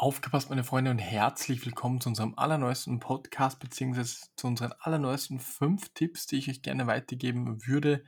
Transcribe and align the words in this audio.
Aufgepasst, 0.00 0.48
meine 0.48 0.62
Freunde, 0.62 0.92
und 0.92 1.00
herzlich 1.00 1.66
willkommen 1.66 2.00
zu 2.00 2.10
unserem 2.10 2.34
allerneuesten 2.36 3.00
Podcast, 3.00 3.58
beziehungsweise 3.58 4.28
zu 4.36 4.46
unseren 4.46 4.72
allerneuesten 4.78 5.40
fünf 5.40 5.88
Tipps, 5.88 6.28
die 6.28 6.36
ich 6.36 6.48
euch 6.48 6.62
gerne 6.62 6.86
weitergeben 6.86 7.66
würde 7.66 8.04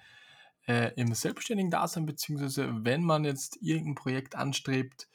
äh, 0.68 0.92
im 0.94 1.12
selbstständigen 1.14 1.72
Dasein, 1.72 2.06
beziehungsweise 2.06 2.70
wenn 2.84 3.02
man 3.02 3.24
jetzt 3.24 3.58
irgendein 3.60 3.96
Projekt 3.96 4.36
anstrebt, 4.36 5.08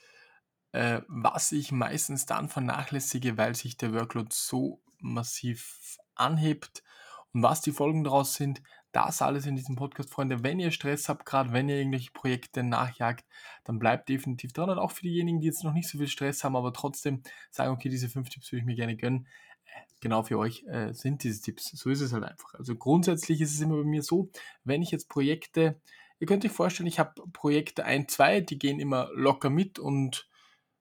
äh, 0.73 0.99
was 1.07 1.53
ich 1.53 1.71
meistens 1.71 2.25
dann 2.25 2.49
vernachlässige, 2.49 3.37
weil 3.37 3.55
sich 3.55 3.77
der 3.77 3.93
Workload 3.93 4.27
so 4.33 4.81
massiv 4.99 5.97
anhebt. 6.13 6.83
Und 7.31 7.41
was 7.41 7.61
die 7.61 7.71
Folgen 7.71 8.03
daraus 8.03 8.33
sind, 8.33 8.61
das 8.95 9.21
alles 9.21 9.45
in 9.45 9.57
diesem 9.57 9.75
Podcast, 9.75 10.09
Freunde. 10.09 10.41
Wenn 10.41 10.57
ihr 10.57 10.71
Stress 10.71 11.09
habt, 11.09 11.25
gerade 11.25 11.51
wenn 11.51 11.67
ihr 11.67 11.77
irgendwelche 11.77 12.11
Projekte 12.11 12.63
nachjagt, 12.63 13.25
dann 13.65 13.77
bleibt 13.77 14.07
definitiv 14.07 14.53
dran. 14.53 14.69
Und 14.69 14.79
auch 14.79 14.91
für 14.91 15.01
diejenigen, 15.01 15.41
die 15.41 15.47
jetzt 15.47 15.65
noch 15.65 15.73
nicht 15.73 15.89
so 15.89 15.97
viel 15.97 16.07
Stress 16.07 16.45
haben, 16.45 16.55
aber 16.55 16.71
trotzdem 16.71 17.21
sagen, 17.51 17.73
okay, 17.73 17.89
diese 17.89 18.07
fünf 18.07 18.29
Tipps 18.29 18.51
würde 18.51 18.61
ich 18.61 18.65
mir 18.65 18.75
gerne 18.75 18.95
gönnen. 18.95 19.27
Äh, 19.65 19.81
genau 19.99 20.23
für 20.23 20.39
euch 20.39 20.63
äh, 20.67 20.93
sind 20.93 21.23
diese 21.23 21.41
Tipps. 21.41 21.71
So 21.71 21.89
ist 21.89 21.99
es 21.99 22.13
halt 22.13 22.23
einfach. 22.23 22.53
Also 22.53 22.75
grundsätzlich 22.75 23.41
ist 23.41 23.53
es 23.53 23.59
immer 23.59 23.75
bei 23.75 23.83
mir 23.83 24.01
so, 24.01 24.29
wenn 24.63 24.81
ich 24.81 24.91
jetzt 24.91 25.09
Projekte, 25.09 25.81
ihr 26.19 26.27
könnt 26.27 26.45
euch 26.45 26.53
vorstellen, 26.53 26.87
ich 26.87 26.99
habe 26.99 27.21
Projekte 27.33 27.83
1, 27.83 28.13
2, 28.13 28.41
die 28.41 28.57
gehen 28.57 28.79
immer 28.79 29.09
locker 29.13 29.49
mit 29.49 29.77
und 29.77 30.29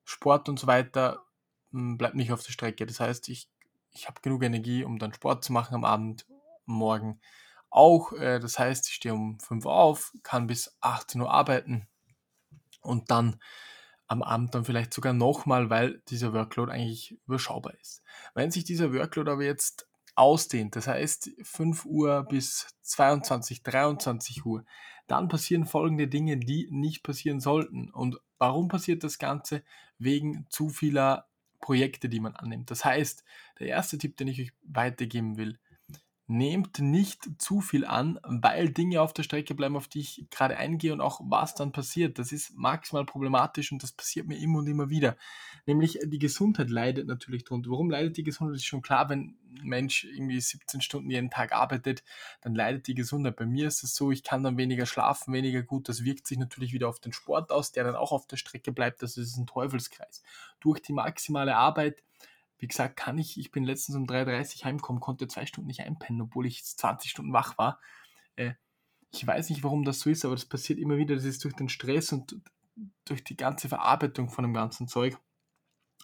Sport 0.05 0.49
und 0.49 0.61
so 0.61 0.69
weiter 0.69 1.25
hm, 1.73 1.99
bleibt 1.99 2.15
nicht 2.15 2.31
auf 2.31 2.45
der 2.45 2.53
Strecke. 2.53 2.87
Das 2.87 3.01
heißt, 3.01 3.29
ich, 3.29 3.49
ich 3.91 4.07
habe 4.07 4.21
genug 4.23 4.45
Energie, 4.45 4.85
um 4.85 5.01
dann 5.01 5.13
Sport 5.13 5.43
zu 5.43 5.53
machen 5.53 5.75
am 5.75 5.85
Abend, 5.85 6.27
morgen 6.65 7.19
auch. 7.75 8.13
Äh, 8.13 8.39
das 8.41 8.59
heißt, 8.59 8.89
ich 8.89 8.95
stehe 8.95 9.15
um 9.15 9.39
5 9.41 9.65
Uhr 9.67 9.75
auf, 9.75 10.13
kann 10.23 10.47
bis 10.47 10.77
18 10.81 11.21
Uhr 11.21 11.31
arbeiten 11.31 11.87
und 12.81 13.11
dann 13.11 13.41
am 14.07 14.23
Abend 14.23 14.55
dann 14.55 14.65
vielleicht 14.65 14.93
sogar 14.93 15.13
nochmal, 15.13 15.71
weil 15.71 16.03
dieser 16.09 16.33
Workload 16.33 16.71
eigentlich 16.71 17.19
überschaubar 17.27 17.75
ist. 17.81 18.03
Wenn 18.35 18.51
sich 18.51 18.65
dieser 18.65 18.93
Workload 18.93 19.31
aber 19.31 19.45
jetzt 19.45 19.89
ausdehnt, 20.15 20.77
das 20.77 20.87
heißt 20.87 21.31
5 21.43 21.85
Uhr 21.87 22.23
bis 22.25 22.69
22, 22.83 23.63
23 23.63 24.45
Uhr, 24.45 24.65
dann 25.07 25.29
passieren 25.29 25.67
folgende 25.67 26.09
Dinge, 26.09 26.39
die 26.39 26.69
nicht 26.71 27.03
passieren 27.03 27.41
sollten. 27.41 27.91
Und 27.91 28.19
warum 28.39 28.69
passiert 28.69 29.05
das 29.05 29.19
Ganze? 29.19 29.63
Wegen 29.99 30.47
zu 30.49 30.69
vieler 30.69 31.27
Projekte, 31.61 32.09
die 32.09 32.21
man 32.21 32.37
annimmt. 32.37 32.71
Das 32.71 32.85
heißt, 32.85 33.25
der 33.59 33.69
erste 33.69 33.97
Tipp, 33.97 34.17
den 34.17 34.29
ich 34.29 34.41
euch 34.41 34.53
weitergeben 34.63 35.39
will, 35.39 35.59
nehmt 36.27 36.79
nicht 36.79 37.29
zu 37.39 37.61
viel 37.61 37.85
an, 37.85 38.19
weil 38.25 38.71
Dinge 38.71 39.03
auf 39.03 39.13
der 39.13 39.25
Strecke 39.25 39.55
bleiben, 39.55 39.77
auf 39.77 39.89
die 39.89 40.01
ich 40.01 40.27
gerade 40.31 40.57
eingehe 40.57 40.93
und 40.93 41.03
auch 41.03 41.21
was 41.23 41.55
dann 41.55 41.73
passiert. 41.73 42.19
Das 42.19 42.33
ist 42.33 42.57
maximal 42.57 43.05
problematisch 43.05 43.73
und 43.73 43.83
das 43.83 43.93
passiert 43.93 44.27
mir 44.27 44.39
immer 44.39 44.61
und 44.61 44.67
immer 44.67 44.89
wieder. 44.89 45.17
Nämlich 45.67 45.99
die 46.03 46.19
Gesundheit 46.19 46.71
leidet 46.71 47.07
natürlich 47.07 47.45
drunter. 47.45 47.71
Warum 47.71 47.91
leidet 47.91 48.17
die 48.17 48.23
Gesundheit? 48.23 48.57
Ist 48.57 48.65
schon 48.65 48.81
klar, 48.81 49.11
wenn 49.11 49.37
ein 49.61 49.69
Mensch 49.69 50.05
irgendwie 50.05 50.41
17 50.41 50.81
Stunden 50.81 51.11
jeden 51.11 51.29
Tag 51.29 51.53
arbeitet, 51.53 52.03
dann 52.41 52.55
leidet 52.55 52.87
die 52.87 52.95
Gesundheit. 52.95 53.37
Bei 53.37 53.47
mir 53.47 53.69
ist 53.69 53.85
es 53.85 53.95
so, 53.95 54.11
ich 54.11 54.23
kann 54.23 54.43
dann 54.43 54.57
weniger 54.57 54.87
schlafen, 54.87 55.35
weniger 55.35 55.63
gut. 55.63 55.91
Das 55.91 56.05
wirkt 56.05 56.27
sich 56.27 56.39
natürlich 56.39 56.73
wieder 56.73 56.89
auf 56.89 57.01
den 57.01 57.13
Sport 57.13 57.51
aus, 57.51 57.73
der 57.73 57.85
dann 57.85 57.97
auch 57.97 58.13
auf 58.13 58.27
der 58.27 58.39
Strecke 58.39 58.73
bleibt. 58.73 59.03
Das 59.03 59.19
ist 59.19 59.37
ein 59.37 59.47
Teufelskreis. 59.47 60.23
Durch 60.61 60.81
die 60.81 60.95
maximale 60.95 61.55
Arbeit 61.55 62.03
wie 62.65 62.69
gesagt, 62.69 62.97
kann 62.97 63.19
ich, 63.19 63.39
ich 63.39 63.51
bin 63.51 63.63
letztens 63.63 63.95
um 63.95 64.07
3.30 64.07 64.61
Uhr 64.61 64.65
heimgekommen, 64.65 64.99
konnte 64.99 65.29
zwei 65.29 65.45
Stunden 65.45 65.69
nicht 65.69 65.83
einpennen, 65.83 66.23
obwohl 66.23 66.47
ich 66.47 66.65
20 66.65 67.11
Stunden 67.11 67.35
wach 67.35 67.59
war. 67.59 67.79
Äh, 68.37 68.55
ich 69.13 69.27
weiß 69.27 69.51
nicht, 69.51 69.63
warum 69.63 69.85
das 69.85 70.01
so 70.01 70.09
ist, 70.09 70.25
aber 70.25 70.35
das 70.35 70.47
passiert 70.47 70.79
immer 70.79 70.97
wieder. 70.97 71.15
Das 71.15 71.27
ist 71.27 71.45
durch 71.45 71.55
den 71.55 71.69
Stress 71.69 72.11
und 72.11 72.41
durch 73.05 73.23
die 73.23 73.37
ganze 73.37 73.69
Verarbeitung 73.69 74.31
von 74.31 74.45
dem 74.45 74.55
ganzen 74.55 74.89
Zeug. 74.89 75.19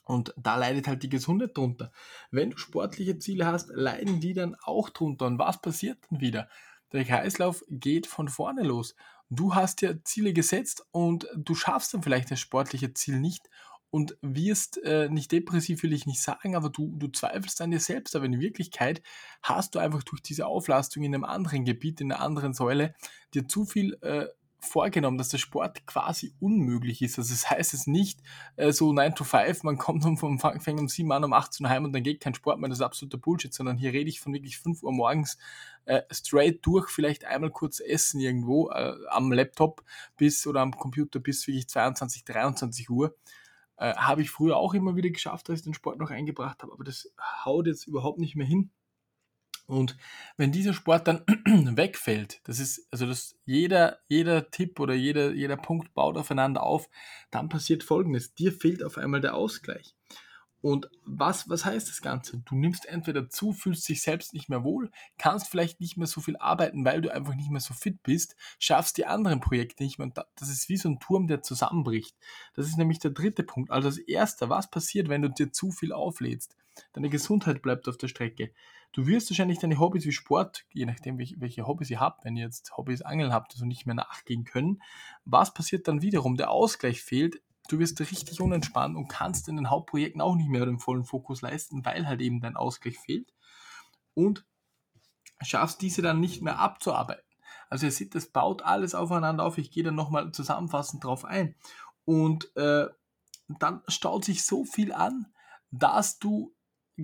Und 0.05 0.35
da 0.37 0.57
leidet 0.57 0.87
halt 0.87 1.03
die 1.03 1.09
Gesundheit 1.09 1.57
drunter. 1.57 1.93
Wenn 2.31 2.51
du 2.51 2.59
sportliche 2.59 3.19
Ziele 3.19 3.47
hast, 3.47 3.71
leiden 3.71 4.21
die 4.21 4.35
dann 4.35 4.55
auch 4.63 4.91
drunter. 4.91 5.29
Und 5.29 5.39
was 5.39 5.63
passiert 5.63 5.97
dann 6.11 6.21
wieder? 6.21 6.47
Der 6.93 7.07
Kreislauf 7.07 7.65
geht 7.71 8.07
von 8.07 8.29
vorne 8.29 8.65
los. 8.65 8.95
Du 9.31 9.55
hast 9.55 9.81
dir 9.81 10.05
Ziele 10.05 10.35
gesetzt 10.35 10.87
und 10.91 11.27
du 11.35 11.55
schaffst 11.55 11.95
dann 11.95 12.03
vielleicht 12.03 12.31
das 12.31 12.41
sportliche 12.41 12.93
Ziel 12.93 13.19
nicht 13.19 13.49
und 13.91 14.17
wirst 14.23 14.83
äh, 14.85 15.09
nicht 15.09 15.33
depressiv, 15.33 15.83
will 15.83 15.93
ich 15.93 16.07
nicht 16.07 16.23
sagen, 16.23 16.55
aber 16.55 16.71
du, 16.71 16.95
du 16.97 17.09
zweifelst 17.09 17.61
an 17.61 17.71
dir 17.71 17.81
selbst. 17.81 18.15
Aber 18.15 18.25
in 18.25 18.41
Wirklichkeit 18.41 19.03
hast 19.43 19.75
du 19.75 19.79
einfach 19.79 20.03
durch 20.03 20.23
diese 20.23 20.47
Auflastung 20.47 21.03
in 21.03 21.15
einem 21.15 21.25
anderen 21.25 21.65
Gebiet, 21.65 22.01
in 22.01 22.13
einer 22.13 22.21
anderen 22.21 22.55
Säule, 22.55 22.95
dir 23.35 23.49
zu 23.49 23.65
viel 23.65 23.95
äh, 24.03 24.27
vorgenommen, 24.61 25.19
dass 25.19 25.31
der 25.31 25.39
Sport 25.39 25.87
quasi 25.87 26.35
unmöglich 26.39 27.03
ist. 27.03 27.19
Also 27.19 27.33
das 27.33 27.51
heißt 27.51 27.75
es 27.75 27.87
nicht 27.87 28.21
äh, 28.57 28.73
so 28.73 28.93
9 28.93 29.15
to 29.15 29.25
5, 29.25 29.63
man 29.63 29.79
kommt 29.79 30.05
um, 30.05 30.17
vom, 30.17 30.39
fängt 30.39 30.81
um 30.81 30.89
7 30.89 31.11
an, 31.13 31.25
um 31.25 31.33
18 31.33 31.65
Uhr 31.65 31.71
heim 31.71 31.85
und 31.85 31.93
dann 31.93 32.03
geht 32.03 32.21
kein 32.21 32.35
Sport 32.35 32.61
mehr, 32.61 32.69
das 32.69 32.79
ist 32.79 32.85
absoluter 32.85 33.19
Bullshit, 33.19 33.53
sondern 33.53 33.77
hier 33.77 33.93
rede 33.93 34.11
ich 34.11 34.21
von 34.21 34.33
wirklich 34.33 34.59
5 34.59 34.83
Uhr 34.83 34.93
morgens 34.93 35.39
äh, 35.87 36.03
straight 36.11 36.65
durch, 36.65 36.91
vielleicht 36.91 37.25
einmal 37.25 37.51
kurz 37.51 37.81
essen 37.81 38.21
irgendwo 38.21 38.71
äh, 38.71 38.95
am 39.09 39.33
Laptop 39.33 39.83
bis 40.17 40.47
oder 40.47 40.61
am 40.61 40.73
Computer 40.77 41.21
bis 41.21 41.47
wirklich 41.47 41.69
22, 41.69 42.25
23 42.25 42.91
Uhr 42.91 43.15
äh, 43.81 43.95
habe 43.97 44.23
ich 44.23 44.31
früher 44.31 44.57
auch 44.59 44.75
immer 44.75 44.95
wieder 44.95 45.11
geschafft, 45.11 45.49
dass 45.49 45.61
ich 45.61 45.65
den 45.65 45.75
Sport 45.75 45.99
noch 45.99 46.11
eingebracht 46.11 46.63
habe, 46.63 46.73
aber 46.73 46.85
das 46.85 47.13
haut 47.45 47.67
jetzt 47.67 47.87
überhaupt 47.87 48.19
nicht 48.19 48.37
mehr 48.37 48.47
hin. 48.47 48.71
Und 49.67 49.97
wenn 50.37 50.53
dieser 50.53 50.75
Sport 50.75 51.09
dann 51.09 51.25
wegfällt, 51.77 52.41
das 52.45 52.59
ist, 52.59 52.87
also 52.91 53.07
das, 53.07 53.37
jeder, 53.45 54.01
jeder 54.09 54.51
Tipp 54.51 54.81
oder 54.81 54.95
jeder, 54.95 55.33
jeder 55.33 55.57
Punkt 55.57 55.95
baut 55.95 56.19
aufeinander 56.19 56.63
auf, 56.63 56.91
dann 57.31 57.49
passiert 57.49 57.83
folgendes. 57.83 58.35
Dir 58.35 58.53
fehlt 58.53 58.83
auf 58.83 58.99
einmal 58.99 59.21
der 59.21 59.35
Ausgleich. 59.35 59.95
Und 60.63 60.91
was, 61.05 61.49
was 61.49 61.65
heißt 61.65 61.89
das 61.89 62.03
Ganze? 62.03 62.39
Du 62.39 62.55
nimmst 62.55 62.87
entweder 62.87 63.29
zu, 63.29 63.53
fühlst 63.53 63.89
dich 63.89 64.03
selbst 64.03 64.35
nicht 64.35 64.49
mehr 64.49 64.63
wohl, 64.63 64.91
kannst 65.17 65.49
vielleicht 65.49 65.81
nicht 65.81 65.97
mehr 65.97 66.07
so 66.07 66.21
viel 66.21 66.37
arbeiten, 66.37 66.85
weil 66.85 67.01
du 67.01 67.13
einfach 67.13 67.35
nicht 67.35 67.51
mehr 67.51 67.61
so 67.61 67.73
fit 67.73 68.03
bist, 68.03 68.37
schaffst 68.59 68.99
die 68.99 69.07
anderen 69.07 69.41
Projekte 69.41 69.83
nicht 69.83 69.99
mehr. 69.99 70.07
Und 70.07 70.19
das 70.37 70.49
ist 70.49 70.69
wie 70.69 70.77
so 70.77 70.89
ein 70.89 71.01
Turm, 71.01 71.29
der 71.29 71.43
zusammenbricht. 71.43 72.15
Das 72.55 72.67
ist 72.67 72.77
nämlich 72.77 72.99
der 72.99 73.13
dritte 73.13 73.43
Punkt. 73.43 73.71
Also 73.71 73.89
das 73.89 73.99
erste, 73.99 74.51
was 74.51 74.71
passiert, 74.71 75.09
wenn 75.09 75.23
du 75.23 75.29
dir 75.29 75.51
zu 75.51 75.71
viel 75.71 75.93
auflädst? 75.93 76.57
Deine 76.93 77.09
Gesundheit 77.09 77.63
bleibt 77.63 77.89
auf 77.89 77.97
der 77.97 78.09
Strecke. 78.09 78.53
Du 78.93 79.07
wirst 79.07 79.31
wahrscheinlich 79.31 79.59
deine 79.59 79.79
Hobbys 79.79 80.05
wie 80.05 80.13
Sport, 80.13 80.65
je 80.73 80.85
nachdem 80.85 81.19
welche 81.19 81.67
Hobbys 81.67 81.91
ihr 81.91 82.01
habt, 82.01 82.25
wenn 82.25 82.37
ihr 82.37 82.45
jetzt 82.45 82.77
Hobbys 82.77 83.03
Angeln 83.03 83.33
habt, 83.33 83.53
also 83.53 83.65
nicht 83.65 83.87
mehr 83.87 83.95
nachgehen 83.95 84.45
können. 84.45 84.83
Was 85.25 85.55
passiert 85.55 85.87
dann 85.87 86.03
wiederum? 86.03 86.37
Der 86.37 86.51
Ausgleich 86.51 87.01
fehlt 87.01 87.41
du 87.73 87.79
wirst 87.79 88.01
richtig 88.01 88.41
unentspannt 88.41 88.97
und 88.97 89.09
kannst 89.09 89.49
in 89.49 89.57
den 89.57 89.71
Hauptprojekten 89.71 90.21
auch 90.21 90.35
nicht 90.35 90.49
mehr 90.49 90.67
den 90.67 90.79
vollen 90.79 91.05
Fokus 91.05 91.43
leisten, 91.43 91.85
weil 91.85 92.07
halt 92.07 92.21
eben 92.21 92.41
dein 92.41 92.57
Ausgleich 92.57 92.99
fehlt 92.99 93.33
und 94.15 94.45
schaffst 95.43 95.81
diese 95.81 96.03
dann 96.03 96.21
nicht 96.21 96.43
mehr 96.43 96.59
abzuarbeiten. 96.59 97.25
Also 97.69 97.87
ihr 97.87 97.93
seht, 97.93 98.15
das 98.15 98.27
baut 98.27 98.63
alles 98.63 98.95
aufeinander 98.95 99.45
auf. 99.45 99.59
Ich 99.59 99.71
gehe 99.71 99.85
dann 99.85 99.95
nochmal 99.95 100.33
zusammenfassend 100.33 101.05
drauf 101.05 101.25
ein. 101.25 101.55
Und 102.05 102.55
äh, 102.57 102.87
dann 103.47 103.83
staut 103.87 104.25
sich 104.25 104.45
so 104.45 104.65
viel 104.65 104.93
an, 104.93 105.27
dass 105.71 106.19
du 106.19 106.55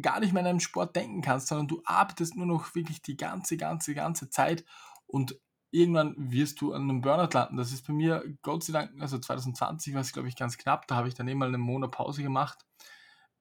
gar 0.03 0.21
nicht 0.21 0.33
mehr 0.33 0.43
an 0.43 0.49
einen 0.49 0.61
Sport 0.61 0.97
denken 0.97 1.23
kannst, 1.23 1.47
sondern 1.49 1.69
du 1.69 1.83
arbeitest 1.85 2.37
nur 2.37 2.47
noch 2.47 2.75
wirklich 2.75 3.01
die 3.01 3.17
ganze, 3.17 3.57
ganze, 3.57 3.95
ganze 3.95 4.29
Zeit 4.29 4.65
und 5.07 5.39
irgendwann 5.71 6.15
wirst 6.17 6.61
du 6.61 6.73
an 6.73 6.83
einem 6.83 7.01
Burnout 7.01 7.35
landen. 7.35 7.57
Das 7.57 7.73
ist 7.73 7.87
bei 7.87 7.93
mir, 7.93 8.25
Gott 8.43 8.65
sei 8.65 8.73
Dank, 8.73 8.93
also 9.01 9.19
2020 9.19 9.95
war 9.95 10.01
es, 10.01 10.13
glaube 10.13 10.29
ich, 10.29 10.37
ganz 10.37 10.57
knapp. 10.59 10.87
Da 10.87 10.97
habe 10.97 11.09
ich 11.09 11.15
dann 11.15 11.29
eben 11.29 11.39
mal 11.39 11.49
einen 11.49 11.61
Monat 11.61 11.97
gemacht. 12.17 12.65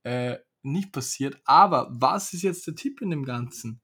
Äh, 0.03 0.37
nicht 0.61 0.91
passiert. 0.91 1.39
Aber 1.45 1.87
was 1.91 2.33
ist 2.33 2.41
jetzt 2.41 2.67
der 2.67 2.75
Tipp 2.75 3.01
in 3.01 3.09
dem 3.09 3.23
Ganzen? 3.23 3.81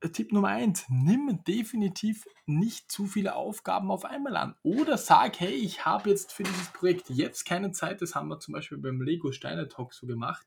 Äh, 0.00 0.10
Tipp 0.10 0.32
Nummer 0.32 0.48
eins: 0.48 0.84
nimm 0.88 1.42
definitiv 1.44 2.24
nicht 2.46 2.90
zu 2.90 3.06
viele 3.06 3.34
Aufgaben 3.34 3.90
auf 3.90 4.04
einmal 4.04 4.36
an. 4.36 4.54
Oder 4.62 4.98
sag, 4.98 5.40
hey, 5.40 5.54
ich 5.54 5.84
habe 5.84 6.10
jetzt 6.10 6.32
für 6.32 6.42
dieses 6.42 6.68
Projekt 6.68 7.10
jetzt 7.10 7.44
keine 7.44 7.72
Zeit. 7.72 8.02
Das 8.02 8.14
haben 8.14 8.28
wir 8.28 8.38
zum 8.40 8.54
Beispiel 8.54 8.78
beim 8.78 9.00
Lego 9.00 9.32
Steine 9.32 9.68
Talk 9.68 9.94
so 9.94 10.06
gemacht. 10.06 10.46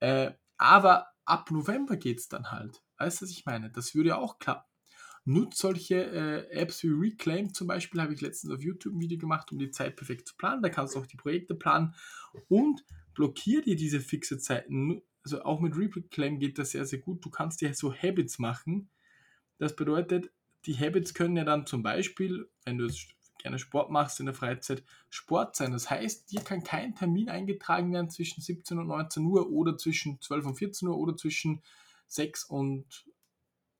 Äh, 0.00 0.32
aber 0.58 1.08
ab 1.24 1.50
November 1.50 1.96
geht 1.96 2.18
es 2.18 2.28
dann 2.28 2.50
halt. 2.50 2.82
Weißt 2.98 3.20
du, 3.20 3.24
was 3.24 3.30
ich 3.30 3.44
meine? 3.44 3.70
Das 3.70 3.94
würde 3.94 4.16
auch 4.16 4.38
klappen. 4.38 4.64
Nutzt 5.28 5.58
solche 5.58 6.04
äh, 6.04 6.50
Apps 6.50 6.84
wie 6.84 6.88
Reclaim 6.88 7.52
zum 7.52 7.66
Beispiel, 7.66 8.00
habe 8.00 8.14
ich 8.14 8.20
letztens 8.20 8.54
auf 8.54 8.62
YouTube 8.62 8.94
ein 8.94 9.00
Video 9.00 9.18
gemacht, 9.18 9.50
um 9.50 9.58
die 9.58 9.72
Zeit 9.72 9.96
perfekt 9.96 10.28
zu 10.28 10.36
planen. 10.36 10.62
Da 10.62 10.68
kannst 10.68 10.94
du 10.94 11.00
auch 11.00 11.06
die 11.06 11.16
Projekte 11.16 11.56
planen 11.56 11.94
und 12.48 12.84
blockier 13.12 13.60
dir 13.60 13.74
diese 13.74 13.98
fixe 13.98 14.38
Zeiten. 14.38 15.02
Also 15.24 15.42
auch 15.42 15.58
mit 15.58 15.76
Reclaim 15.76 16.38
geht 16.38 16.58
das 16.58 16.70
sehr, 16.70 16.84
sehr 16.84 17.00
gut. 17.00 17.24
Du 17.24 17.30
kannst 17.30 17.60
dir 17.60 17.74
so 17.74 17.92
Habits 17.92 18.38
machen. 18.38 18.88
Das 19.58 19.74
bedeutet, 19.74 20.30
die 20.64 20.78
Habits 20.78 21.12
können 21.12 21.36
ja 21.36 21.44
dann 21.44 21.66
zum 21.66 21.82
Beispiel, 21.82 22.48
wenn 22.64 22.78
du 22.78 22.88
gerne 23.42 23.58
Sport 23.58 23.90
machst 23.90 24.20
in 24.20 24.26
der 24.26 24.34
Freizeit, 24.34 24.84
Sport 25.10 25.56
sein. 25.56 25.72
Das 25.72 25.90
heißt, 25.90 26.30
dir 26.30 26.42
kann 26.42 26.62
kein 26.62 26.94
Termin 26.94 27.28
eingetragen 27.28 27.92
werden 27.92 28.10
zwischen 28.10 28.42
17 28.42 28.78
und 28.78 28.86
19 28.86 29.24
Uhr 29.24 29.50
oder 29.50 29.76
zwischen 29.76 30.20
12 30.20 30.46
und 30.46 30.54
14 30.54 30.86
Uhr 30.86 30.96
oder 30.96 31.16
zwischen 31.16 31.62
6 32.06 32.44
und 32.44 33.06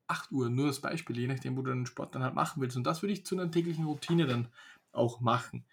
8 0.08 0.32
Uhr, 0.32 0.48
nur 0.50 0.68
das 0.68 0.80
Beispiel, 0.80 1.18
je 1.18 1.26
nachdem, 1.26 1.56
wo 1.56 1.62
du 1.62 1.70
deinen 1.70 1.86
Sport 1.86 2.14
dann 2.14 2.22
halt 2.22 2.34
machen 2.34 2.60
willst. 2.60 2.76
Und 2.76 2.84
das 2.84 3.02
würde 3.02 3.12
ich 3.12 3.26
zu 3.26 3.34
einer 3.36 3.50
täglichen 3.50 3.84
Routine 3.84 4.26
dann 4.26 4.48
auch 4.92 5.20
machen. 5.20 5.64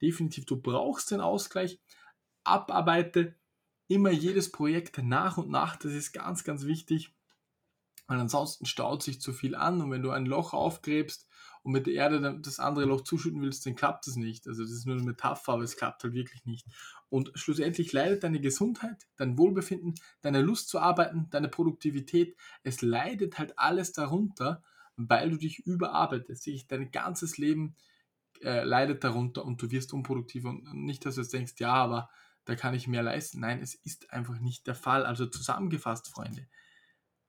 Definitiv, 0.00 0.46
du 0.46 0.56
brauchst 0.56 1.10
den 1.10 1.20
Ausgleich. 1.20 1.80
abarbeite 2.44 3.34
immer 3.88 4.10
jedes 4.10 4.52
Projekt 4.52 4.98
nach 4.98 5.36
und 5.36 5.50
nach. 5.50 5.76
Das 5.76 5.92
ist 5.92 6.12
ganz, 6.12 6.44
ganz 6.44 6.64
wichtig. 6.64 7.12
Weil 8.06 8.20
ansonsten 8.20 8.66
staut 8.66 9.02
sich 9.02 9.20
zu 9.20 9.32
viel 9.32 9.54
an 9.54 9.80
und 9.80 9.90
wenn 9.90 10.02
du 10.02 10.10
ein 10.10 10.26
Loch 10.26 10.52
aufgräbst 10.52 11.28
und 11.62 11.72
mit 11.72 11.86
der 11.86 11.94
Erde 11.94 12.38
das 12.40 12.58
andere 12.58 12.86
Loch 12.86 13.02
zuschütten 13.02 13.42
willst, 13.42 13.66
dann 13.66 13.74
klappt 13.74 14.06
das 14.06 14.16
nicht. 14.16 14.46
Also 14.48 14.62
das 14.62 14.72
ist 14.72 14.86
nur 14.86 14.96
eine 14.96 15.04
Metapher, 15.04 15.52
aber 15.52 15.62
es 15.62 15.76
klappt 15.76 16.02
halt 16.02 16.14
wirklich 16.14 16.44
nicht. 16.46 16.66
Und 17.08 17.32
schlussendlich 17.34 17.92
leidet 17.92 18.22
deine 18.22 18.40
Gesundheit, 18.40 19.06
dein 19.16 19.36
Wohlbefinden, 19.36 19.94
deine 20.22 20.40
Lust 20.40 20.68
zu 20.68 20.78
arbeiten, 20.78 21.28
deine 21.30 21.48
Produktivität. 21.48 22.36
Es 22.62 22.80
leidet 22.82 23.38
halt 23.38 23.58
alles 23.58 23.92
darunter, 23.92 24.62
weil 24.96 25.30
du 25.30 25.36
dich 25.36 25.58
überarbeitest. 25.60 26.48
Dein 26.68 26.90
ganzes 26.90 27.36
Leben 27.36 27.76
äh, 28.42 28.64
leidet 28.64 29.04
darunter 29.04 29.44
und 29.44 29.60
du 29.60 29.70
wirst 29.70 29.92
unproduktiv 29.92 30.44
und 30.44 30.72
nicht, 30.74 31.04
dass 31.04 31.16
du 31.16 31.20
jetzt 31.20 31.32
denkst, 31.32 31.54
ja, 31.58 31.74
aber 31.74 32.08
da 32.46 32.54
kann 32.54 32.74
ich 32.74 32.88
mehr 32.88 33.02
leisten. 33.02 33.40
Nein, 33.40 33.60
es 33.60 33.74
ist 33.74 34.12
einfach 34.12 34.38
nicht 34.38 34.66
der 34.66 34.74
Fall. 34.74 35.04
Also 35.04 35.26
zusammengefasst, 35.26 36.08
Freunde 36.08 36.46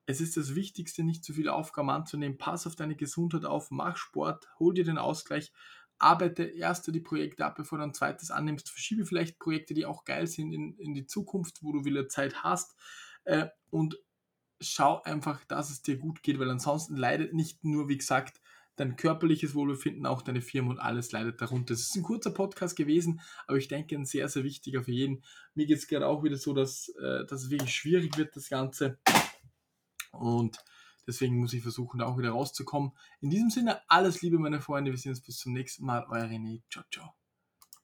es 0.06 0.20
ist 0.20 0.36
das 0.36 0.54
Wichtigste, 0.54 1.04
nicht 1.04 1.24
zu 1.24 1.32
viele 1.32 1.52
Aufgaben 1.52 1.90
anzunehmen. 1.90 2.38
Pass 2.38 2.66
auf 2.66 2.76
deine 2.76 2.96
Gesundheit 2.96 3.44
auf, 3.44 3.70
mach 3.70 3.96
Sport, 3.96 4.48
hol 4.58 4.74
dir 4.74 4.84
den 4.84 4.98
Ausgleich, 4.98 5.52
arbeite 5.98 6.42
erst 6.42 6.92
die 6.92 7.00
Projekte 7.00 7.44
ab, 7.44 7.54
bevor 7.56 7.78
du 7.78 7.84
ein 7.84 7.94
zweites 7.94 8.30
annimmst. 8.30 8.70
Verschiebe 8.70 9.06
vielleicht 9.06 9.38
Projekte, 9.38 9.74
die 9.74 9.86
auch 9.86 10.04
geil 10.04 10.26
sind, 10.26 10.52
in, 10.52 10.76
in 10.78 10.94
die 10.94 11.06
Zukunft, 11.06 11.62
wo 11.62 11.72
du 11.72 11.84
wieder 11.84 12.08
Zeit 12.08 12.42
hast. 12.42 12.76
Äh, 13.24 13.46
und 13.70 13.98
schau 14.60 15.02
einfach, 15.02 15.44
dass 15.44 15.70
es 15.70 15.82
dir 15.82 15.96
gut 15.96 16.22
geht, 16.22 16.38
weil 16.38 16.50
ansonsten 16.50 16.96
leidet 16.96 17.34
nicht 17.34 17.64
nur, 17.64 17.88
wie 17.88 17.98
gesagt, 17.98 18.40
dein 18.76 18.96
körperliches 18.96 19.54
Wohlbefinden, 19.54 20.06
auch 20.06 20.22
deine 20.22 20.40
Firma 20.40 20.70
und 20.70 20.78
alles 20.78 21.12
leidet 21.12 21.40
darunter. 21.40 21.74
Es 21.74 21.82
ist 21.82 21.96
ein 21.96 22.02
kurzer 22.02 22.30
Podcast 22.30 22.76
gewesen, 22.76 23.20
aber 23.46 23.58
ich 23.58 23.68
denke 23.68 23.94
ein 23.94 24.06
sehr, 24.06 24.28
sehr 24.28 24.44
wichtiger 24.44 24.82
für 24.82 24.92
jeden. 24.92 25.22
Mir 25.54 25.66
geht 25.66 25.78
es 25.78 25.86
gerade 25.86 26.06
auch 26.06 26.24
wieder 26.24 26.36
so, 26.36 26.52
dass, 26.54 26.88
äh, 27.00 27.26
dass 27.26 27.44
es 27.44 27.50
wirklich 27.50 27.74
schwierig 27.74 28.16
wird, 28.16 28.34
das 28.34 28.48
Ganze. 28.48 28.98
Und 30.12 30.58
deswegen 31.06 31.38
muss 31.38 31.52
ich 31.52 31.62
versuchen, 31.62 31.98
da 31.98 32.06
auch 32.06 32.18
wieder 32.18 32.30
rauszukommen. 32.30 32.92
In 33.20 33.30
diesem 33.30 33.50
Sinne, 33.50 33.80
alles 33.88 34.22
Liebe, 34.22 34.38
meine 34.38 34.60
Freunde. 34.60 34.90
Wir 34.90 34.98
sehen 34.98 35.10
uns 35.10 35.22
bis 35.22 35.38
zum 35.38 35.52
nächsten 35.52 35.84
Mal. 35.84 36.06
Euer 36.08 36.24
René. 36.24 36.62
Ciao, 36.70 36.84
ciao. 36.92 37.21